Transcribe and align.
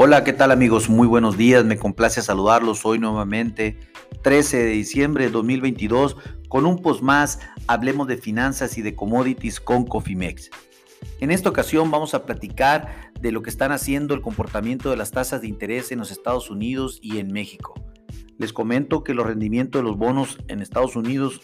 Hola, 0.00 0.22
¿qué 0.22 0.32
tal 0.32 0.52
amigos? 0.52 0.88
Muy 0.88 1.08
buenos 1.08 1.36
días, 1.36 1.64
me 1.64 1.76
complace 1.76 2.22
saludarlos 2.22 2.86
hoy 2.86 3.00
nuevamente, 3.00 3.80
13 4.22 4.58
de 4.58 4.66
diciembre 4.66 5.24
de 5.24 5.30
2022, 5.30 6.16
con 6.48 6.66
un 6.66 6.80
post 6.80 7.02
más, 7.02 7.40
hablemos 7.66 8.06
de 8.06 8.16
finanzas 8.16 8.78
y 8.78 8.82
de 8.82 8.94
commodities 8.94 9.58
con 9.58 9.84
Cofimex. 9.84 10.50
En 11.18 11.32
esta 11.32 11.48
ocasión 11.48 11.90
vamos 11.90 12.14
a 12.14 12.24
platicar 12.26 13.10
de 13.20 13.32
lo 13.32 13.42
que 13.42 13.50
están 13.50 13.72
haciendo 13.72 14.14
el 14.14 14.20
comportamiento 14.20 14.88
de 14.88 14.96
las 14.96 15.10
tasas 15.10 15.40
de 15.40 15.48
interés 15.48 15.90
en 15.90 15.98
los 15.98 16.12
Estados 16.12 16.48
Unidos 16.48 17.00
y 17.02 17.18
en 17.18 17.32
México. 17.32 17.74
Les 18.38 18.52
comento 18.52 19.02
que 19.02 19.14
los 19.14 19.26
rendimientos 19.26 19.82
de 19.82 19.88
los 19.88 19.98
bonos 19.98 20.38
en 20.46 20.62
Estados 20.62 20.94
Unidos 20.94 21.40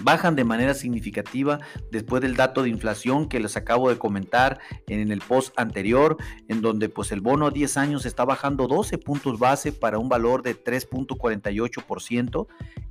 bajan 0.00 0.36
de 0.36 0.44
manera 0.44 0.74
significativa 0.74 1.58
después 1.90 2.20
del 2.22 2.36
dato 2.36 2.62
de 2.62 2.68
inflación 2.68 3.28
que 3.28 3.40
les 3.40 3.56
acabo 3.56 3.88
de 3.88 3.98
comentar 3.98 4.60
en 4.86 5.10
el 5.10 5.18
post 5.20 5.58
anterior, 5.58 6.16
en 6.48 6.62
donde 6.62 6.88
pues 6.88 7.10
el 7.12 7.20
bono 7.20 7.46
a 7.46 7.50
10 7.50 7.76
años 7.76 8.06
está 8.06 8.24
bajando 8.24 8.66
12 8.66 8.98
puntos 8.98 9.38
base 9.38 9.70
para 9.72 9.98
un 9.98 10.08
valor 10.08 10.42
de 10.42 10.56
3.48%, 10.56 12.46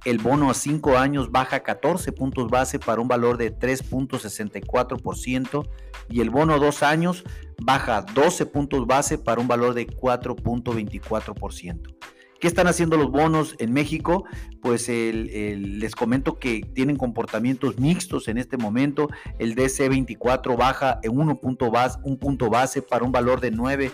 el 0.05 0.20
bono 0.20 0.49
a 0.49 0.53
5 0.53 0.98
años 0.98 1.31
baja 1.31 1.62
14 1.62 2.12
puntos 2.12 2.49
base 2.49 2.79
para 2.79 3.02
un 3.02 3.07
valor 3.07 3.37
de 3.37 3.57
3.64% 3.57 5.67
y 6.09 6.21
el 6.21 6.29
bono 6.29 6.53
a 6.53 6.57
2 6.57 6.84
años 6.84 7.23
baja 7.62 8.01
12 8.01 8.45
puntos 8.48 8.85
base 8.85 9.17
para 9.17 9.40
un 9.41 9.48
valor 9.48 9.73
de 9.73 9.87
4.24%. 9.87 12.14
¿Qué 12.39 12.48
están 12.48 12.67
haciendo 12.67 12.98
los 12.98 13.12
bonos 13.12 13.55
en 13.59 13.71
México? 13.71 14.25
Pues 14.62 14.88
les 14.89 15.95
comento 15.95 16.38
que 16.38 16.62
tienen 16.62 16.98
comportamientos 16.98 17.80
mixtos 17.80 18.27
en 18.27 18.38
este 18.38 18.57
momento. 18.57 19.09
El 19.39 19.55
DC24 19.55 20.57
baja 20.57 20.99
en 21.02 21.17
1 21.17 21.40
punto 21.40 21.71
base, 21.71 21.98
un 22.03 22.17
punto 22.17 22.49
base 22.49 22.82
para 22.82 23.05
un 23.05 23.12
valor 23.12 23.40
de 23.40 23.51
9 23.51 23.91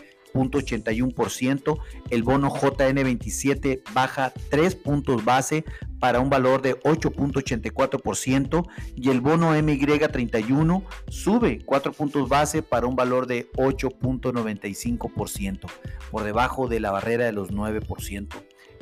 ciento, 1.30 1.80
el 2.10 2.24
bono 2.24 2.50
JN27 2.50 3.82
baja 3.94 4.34
3 4.50 4.76
puntos 4.76 5.24
base 5.24 5.64
para 6.00 6.20
un 6.20 6.30
valor 6.30 6.62
de 6.62 6.78
8.84% 6.82 8.68
y 8.96 9.10
el 9.10 9.22
bono 9.22 9.56
MY31 9.56 10.84
sube 11.10 11.62
4 11.64 11.94
puntos 11.94 12.28
base 12.28 12.64
para 12.64 12.88
un 12.88 12.96
valor 12.96 13.28
de 13.28 13.52
8.95%, 13.54 15.68
por 16.10 16.24
debajo 16.24 16.68
de 16.68 16.80
la 16.80 16.90
barrera 16.92 17.26
de 17.26 17.34
los 17.34 17.52
9% 17.52 18.30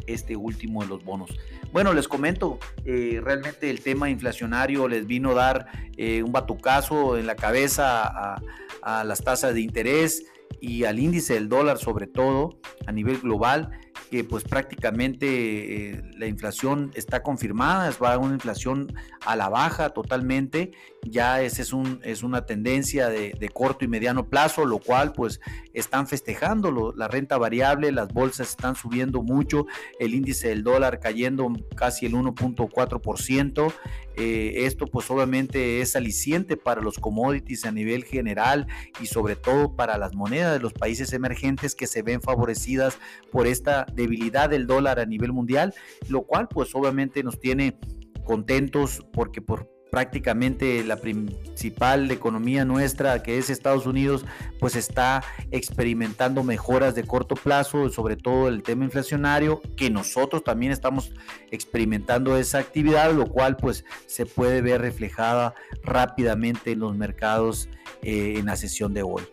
este 0.07 0.35
último 0.35 0.81
de 0.81 0.87
los 0.87 1.03
bonos. 1.03 1.29
Bueno, 1.71 1.93
les 1.93 2.07
comento, 2.07 2.57
eh, 2.85 3.21
realmente 3.23 3.69
el 3.69 3.81
tema 3.81 4.09
inflacionario 4.09 4.87
les 4.87 5.05
vino 5.05 5.31
a 5.31 5.35
dar 5.35 5.67
eh, 5.97 6.23
un 6.23 6.31
batucazo 6.31 7.17
en 7.17 7.27
la 7.27 7.35
cabeza 7.35 8.39
a 8.81 9.03
las 9.03 9.23
tasas 9.23 9.53
de 9.53 9.61
interés 9.61 10.25
y 10.61 10.83
al 10.83 10.99
índice 10.99 11.35
del 11.35 11.49
dólar 11.49 11.77
sobre 11.77 12.07
todo 12.07 12.59
a 12.85 12.91
nivel 12.91 13.19
global 13.19 13.71
que 14.09 14.23
pues 14.23 14.43
prácticamente 14.43 15.91
eh, 15.91 16.01
la 16.17 16.25
inflación 16.25 16.91
está 16.95 17.21
confirmada, 17.21 17.89
es 17.89 17.99
una 17.99 18.33
inflación 18.33 18.93
a 19.25 19.35
la 19.35 19.49
baja 19.49 19.89
totalmente, 19.91 20.71
ya 21.03 21.41
esa 21.41 21.61
es, 21.61 21.73
un, 21.73 21.99
es 22.03 22.23
una 22.23 22.45
tendencia 22.45 23.09
de, 23.09 23.49
corto 23.53 23.85
y 23.85 23.87
mediano 23.87 24.27
plazo, 24.27 24.65
lo 24.65 24.79
cual 24.79 25.13
pues 25.13 25.39
están 25.73 26.07
festejando 26.07 26.93
la 26.95 27.07
renta 27.07 27.37
variable, 27.37 27.91
las 27.91 28.09
bolsas 28.13 28.49
están 28.49 28.75
subiendo 28.75 29.21
mucho, 29.21 29.65
el 29.99 30.13
índice 30.13 30.49
del 30.49 30.63
dólar 30.63 30.99
cayendo 30.99 31.51
casi 31.75 32.05
el 32.05 32.13
1.4%, 32.13 33.73
eh, 34.15 34.65
esto 34.65 34.85
pues 34.85 35.09
obviamente 35.11 35.79
es 35.79 35.95
aliciente 35.95 36.57
para 36.57 36.81
los 36.81 36.97
commodities 36.99 37.63
a 37.65 37.71
nivel 37.71 38.03
general 38.03 38.67
y 38.99 39.05
sobre 39.05 39.37
todo 39.37 39.77
para 39.77 39.97
las 39.97 40.13
monedas 40.13 40.51
de 40.53 40.59
los 40.59 40.73
países 40.73 41.13
emergentes 41.13 41.73
que 41.73 41.87
se 41.87 42.01
ven 42.01 42.21
favorecidas 42.21 42.97
por 43.31 43.47
esta 43.47 43.85
debilidad 43.99 44.49
del 44.49 44.65
dólar 44.65 44.99
a 44.99 45.05
nivel 45.05 45.33
mundial, 45.33 45.73
lo 46.07 46.23
cual 46.23 46.47
pues 46.47 46.73
obviamente 46.73 47.21
nos 47.23 47.39
tiene 47.39 47.77
contentos 48.23 49.05
porque 49.13 49.41
por 49.41 49.69
prácticamente 49.89 50.83
la 50.83 50.97
principal 50.97 52.09
economía 52.11 52.65
nuestra, 52.65 53.23
que 53.23 53.37
es 53.37 53.49
Estados 53.49 53.85
Unidos, 53.85 54.25
pues 54.59 54.75
está 54.75 55.23
experimentando 55.51 56.43
mejoras 56.43 56.95
de 56.95 57.03
corto 57.03 57.35
plazo, 57.35 57.89
sobre 57.89 58.15
todo 58.15 58.47
el 58.47 58.63
tema 58.63 58.85
inflacionario, 58.85 59.61
que 59.75 59.89
nosotros 59.89 60.43
también 60.43 60.71
estamos 60.71 61.11
experimentando 61.51 62.37
esa 62.37 62.59
actividad, 62.59 63.13
lo 63.13 63.27
cual 63.27 63.57
pues 63.57 63.85
se 64.05 64.25
puede 64.25 64.61
ver 64.61 64.81
reflejada 64.81 65.55
rápidamente 65.83 66.71
en 66.71 66.79
los 66.79 66.95
mercados 66.95 67.69
eh, 68.01 68.35
en 68.37 68.45
la 68.45 68.55
sesión 68.55 68.93
de 68.93 69.03
hoy. 69.03 69.23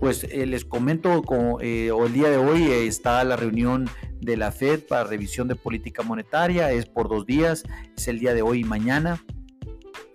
Pues 0.00 0.24
eh, 0.24 0.46
les 0.46 0.64
comento, 0.64 1.22
como, 1.22 1.60
eh, 1.60 1.88
el 1.88 2.12
día 2.12 2.28
de 2.28 2.36
hoy 2.36 2.70
está 2.70 3.22
la 3.24 3.36
reunión 3.36 3.88
de 4.20 4.36
la 4.36 4.50
Fed 4.50 4.80
para 4.88 5.04
revisión 5.04 5.48
de 5.48 5.54
política 5.54 6.02
monetaria, 6.02 6.72
es 6.72 6.86
por 6.86 7.08
dos 7.08 7.26
días, 7.26 7.64
es 7.96 8.08
el 8.08 8.18
día 8.18 8.34
de 8.34 8.42
hoy 8.42 8.60
y 8.60 8.64
mañana. 8.64 9.22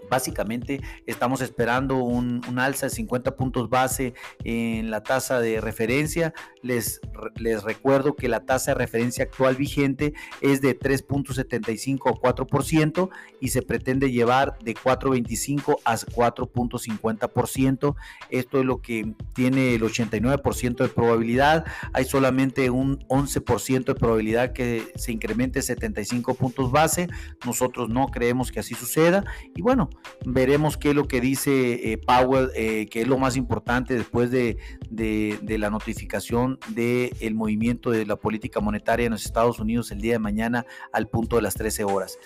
Básicamente 0.09 0.81
estamos 1.05 1.41
esperando 1.41 1.97
un, 1.97 2.41
alza 2.57 2.87
de 2.87 2.89
50 2.91 3.35
puntos 3.35 3.69
base 3.69 4.13
en 4.43 4.91
la 4.91 5.03
tasa 5.03 5.39
de 5.39 5.61
referencia. 5.61 6.33
Les, 6.61 6.99
les 7.35 7.63
recuerdo 7.63 8.15
que 8.15 8.27
la 8.27 8.45
tasa 8.45 8.71
de 8.71 8.75
referencia 8.75 9.23
actual 9.23 9.55
vigente 9.55 10.13
es 10.41 10.61
de 10.61 10.77
3.75 10.77 12.09
a 12.09 12.13
4% 12.13 13.09
y 13.39 13.49
se 13.49 13.61
pretende 13.61 14.11
llevar 14.11 14.57
de 14.59 14.75
4.25 14.75 15.77
a 15.85 15.95
4.50%. 15.95 17.95
Esto 18.29 18.59
es 18.59 18.65
lo 18.65 18.81
que 18.81 19.13
tiene 19.33 19.75
el 19.75 19.81
89% 19.81 20.77
de 20.77 20.89
probabilidad. 20.89 21.65
Hay 21.93 22.05
solamente 22.05 22.69
un 22.69 22.99
11% 23.07 23.85
de 23.85 23.95
probabilidad 23.95 24.53
que 24.53 24.91
se 24.95 25.11
incremente 25.11 25.61
75 25.61 26.33
puntos 26.35 26.71
base. 26.71 27.07
Nosotros 27.45 27.89
no 27.89 28.07
creemos 28.07 28.51
que 28.51 28.59
así 28.59 28.73
suceda. 28.73 29.23
Y 29.55 29.61
bueno, 29.61 29.89
veremos 30.25 30.77
qué 30.77 30.89
es 30.89 30.95
lo 30.95 31.07
que 31.07 31.21
dice 31.21 31.91
eh, 31.91 31.97
Powell, 31.97 32.49
eh, 32.55 32.87
que 32.87 33.01
es 33.01 33.07
lo 33.07 33.17
más 33.17 33.37
importante 33.37 33.95
después 33.95 34.31
de, 34.31 34.57
la 34.91 35.69
notificación 35.69 36.59
del 36.69 37.35
movimiento 37.35 37.91
de 37.91 38.05
la 38.05 38.15
política 38.15 38.59
monetaria 38.59 39.05
en 39.05 39.11
los 39.11 39.25
Estados 39.25 39.59
Unidos 39.59 39.91
el 39.91 40.01
día 40.01 40.13
de 40.13 40.19
mañana 40.19 40.65
al 40.91 41.07
punto 41.07 41.35
de 41.35 41.41
las 41.41 41.53
13 41.53 41.83
horas. 41.83 42.17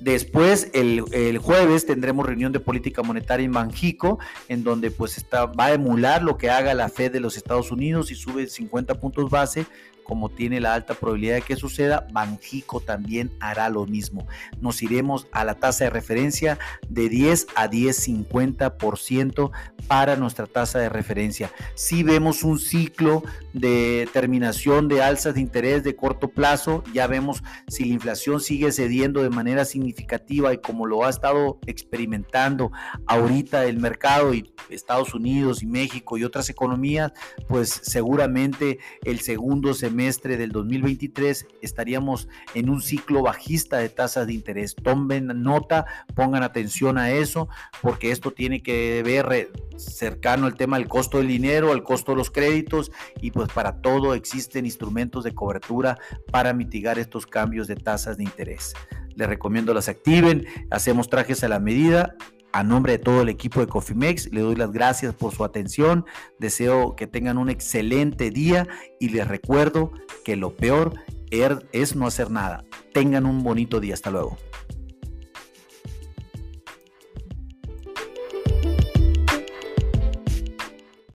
Después, 0.00 0.70
el, 0.72 1.38
jueves, 1.38 1.84
tendremos 1.84 2.24
reunión 2.24 2.52
de 2.52 2.60
política 2.60 3.02
monetaria 3.02 3.44
en 3.44 3.52
Banjico, 3.52 4.18
en 4.48 4.64
donde 4.64 4.90
pues 4.90 5.18
está, 5.18 5.44
va 5.44 5.66
a 5.66 5.72
emular 5.74 6.22
lo 6.22 6.38
que 6.38 6.48
haga 6.48 6.72
la 6.72 6.88
Fed 6.88 7.12
de 7.12 7.20
los 7.20 7.36
Estados 7.36 7.70
Unidos 7.70 8.10
y 8.10 8.14
sube 8.14 8.46
50 8.46 8.98
puntos 8.98 9.28
base 9.28 9.66
como 10.10 10.28
tiene 10.28 10.58
la 10.58 10.74
alta 10.74 10.94
probabilidad 10.94 11.36
de 11.36 11.42
que 11.42 11.54
suceda, 11.54 12.08
Banjico 12.10 12.80
también 12.80 13.30
hará 13.38 13.68
lo 13.68 13.86
mismo. 13.86 14.26
Nos 14.60 14.82
iremos 14.82 15.28
a 15.30 15.44
la 15.44 15.54
tasa 15.54 15.84
de 15.84 15.90
referencia 15.90 16.58
de 16.88 17.08
10 17.08 17.46
a 17.54 17.70
10,50% 17.70 19.52
para 19.86 20.16
nuestra 20.16 20.48
tasa 20.48 20.80
de 20.80 20.88
referencia. 20.88 21.52
Si 21.76 22.02
vemos 22.02 22.42
un 22.42 22.58
ciclo 22.58 23.22
de 23.52 24.08
terminación 24.12 24.88
de 24.88 25.00
alzas 25.00 25.34
de 25.34 25.42
interés 25.42 25.84
de 25.84 25.94
corto 25.94 26.26
plazo, 26.26 26.82
ya 26.92 27.06
vemos 27.06 27.44
si 27.68 27.84
la 27.84 27.94
inflación 27.94 28.40
sigue 28.40 28.72
cediendo 28.72 29.22
de 29.22 29.30
manera 29.30 29.64
significativa 29.64 30.52
y 30.52 30.58
como 30.58 30.86
lo 30.86 31.04
ha 31.04 31.10
estado 31.10 31.60
experimentando 31.66 32.72
ahorita 33.06 33.64
el 33.66 33.78
mercado 33.78 34.34
y 34.34 34.52
Estados 34.70 35.14
Unidos 35.14 35.62
y 35.62 35.66
México 35.66 36.18
y 36.18 36.24
otras 36.24 36.50
economías, 36.50 37.12
pues 37.46 37.80
seguramente 37.84 38.80
el 39.04 39.20
segundo 39.20 39.72
semestre 39.72 39.99
del 40.00 40.50
2023 40.50 41.46
estaríamos 41.60 42.28
en 42.54 42.70
un 42.70 42.80
ciclo 42.80 43.22
bajista 43.22 43.76
de 43.78 43.90
tasas 43.90 44.26
de 44.26 44.32
interés. 44.32 44.74
Tomen 44.74 45.42
nota, 45.42 45.84
pongan 46.14 46.42
atención 46.42 46.96
a 46.96 47.10
eso, 47.10 47.48
porque 47.82 48.10
esto 48.10 48.30
tiene 48.30 48.62
que 48.62 49.02
ver 49.04 49.50
cercano 49.76 50.46
al 50.46 50.54
tema 50.54 50.78
del 50.78 50.88
costo 50.88 51.18
del 51.18 51.28
dinero, 51.28 51.72
al 51.72 51.82
costo 51.82 52.12
de 52.12 52.16
los 52.16 52.30
créditos 52.30 52.90
y 53.20 53.30
pues 53.30 53.50
para 53.52 53.82
todo 53.82 54.14
existen 54.14 54.64
instrumentos 54.64 55.22
de 55.22 55.34
cobertura 55.34 55.98
para 56.30 56.54
mitigar 56.54 56.98
estos 56.98 57.26
cambios 57.26 57.66
de 57.66 57.76
tasas 57.76 58.16
de 58.16 58.24
interés. 58.24 58.72
Les 59.14 59.28
recomiendo 59.28 59.74
las 59.74 59.88
activen, 59.88 60.46
hacemos 60.70 61.10
trajes 61.10 61.44
a 61.44 61.48
la 61.48 61.60
medida 61.60 62.16
a 62.52 62.62
nombre 62.62 62.92
de 62.92 62.98
todo 62.98 63.22
el 63.22 63.28
equipo 63.28 63.60
de 63.60 63.66
Cofimex, 63.66 64.32
le 64.32 64.40
doy 64.40 64.56
las 64.56 64.72
gracias 64.72 65.14
por 65.14 65.34
su 65.34 65.44
atención. 65.44 66.04
Deseo 66.38 66.96
que 66.96 67.06
tengan 67.06 67.38
un 67.38 67.50
excelente 67.50 68.30
día 68.30 68.66
y 68.98 69.10
les 69.10 69.26
recuerdo 69.26 69.92
que 70.24 70.36
lo 70.36 70.56
peor 70.56 70.94
er, 71.30 71.68
es 71.72 71.96
no 71.96 72.06
hacer 72.06 72.30
nada. 72.30 72.64
Tengan 72.92 73.26
un 73.26 73.42
bonito 73.42 73.80
día. 73.80 73.94
Hasta 73.94 74.10
luego. 74.10 74.36